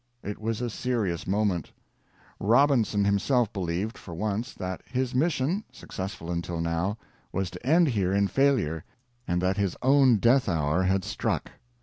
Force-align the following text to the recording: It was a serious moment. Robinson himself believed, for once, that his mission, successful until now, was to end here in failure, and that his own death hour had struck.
It 0.23 0.39
was 0.41 0.61
a 0.61 0.69
serious 0.71 1.27
moment. 1.27 1.71
Robinson 2.39 3.05
himself 3.05 3.53
believed, 3.53 3.99
for 3.99 4.15
once, 4.15 4.51
that 4.55 4.81
his 4.87 5.13
mission, 5.13 5.63
successful 5.71 6.31
until 6.31 6.59
now, 6.59 6.97
was 7.31 7.51
to 7.51 7.63
end 7.63 7.89
here 7.89 8.11
in 8.11 8.27
failure, 8.27 8.83
and 9.27 9.39
that 9.43 9.57
his 9.57 9.77
own 9.83 10.15
death 10.17 10.49
hour 10.49 10.81
had 10.81 11.03
struck. 11.03 11.51